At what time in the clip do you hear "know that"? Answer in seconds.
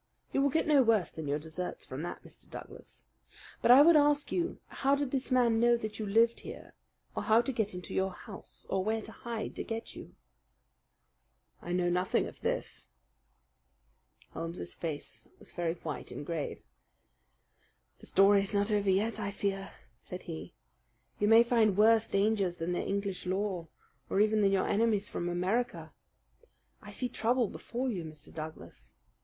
5.59-5.99